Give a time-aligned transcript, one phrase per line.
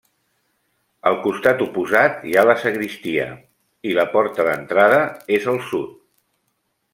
[1.09, 3.27] Al costat oposat hi ha la sagristia,
[3.91, 5.05] i la porta d'entrada
[5.39, 5.93] és al sud.